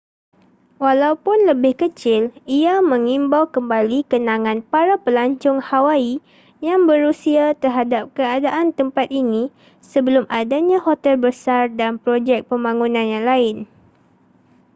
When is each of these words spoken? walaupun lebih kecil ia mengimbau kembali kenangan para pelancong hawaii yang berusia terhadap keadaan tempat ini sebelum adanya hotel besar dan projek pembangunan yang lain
walaupun 0.83 1.37
lebih 1.49 1.73
kecil 1.85 2.21
ia 2.59 2.75
mengimbau 2.91 3.45
kembali 3.55 3.99
kenangan 4.11 4.57
para 4.71 4.95
pelancong 5.05 5.59
hawaii 5.69 6.15
yang 6.67 6.81
berusia 6.89 7.45
terhadap 7.63 8.03
keadaan 8.17 8.67
tempat 8.79 9.07
ini 9.21 9.43
sebelum 9.91 10.25
adanya 10.39 10.77
hotel 10.87 11.15
besar 11.25 11.61
dan 11.79 11.91
projek 12.03 12.39
pembangunan 12.49 13.05
yang 13.13 13.23
lain 13.31 13.55